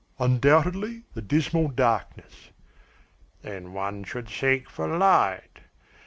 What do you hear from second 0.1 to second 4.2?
"Undoubtedly the dismal darkness." "Then one